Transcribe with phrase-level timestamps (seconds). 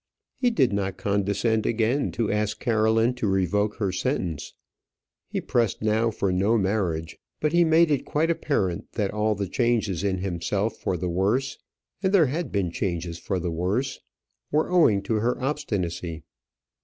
[0.39, 4.55] He did not condescend again to ask Caroline to revoke her sentence;
[5.29, 9.47] he pressed now for no marriage; but he made it quite apparent that all the
[9.47, 11.59] changes in himself for the worse
[12.01, 13.99] and there had been changes for the worse
[14.51, 16.23] were owing to her obstinacy.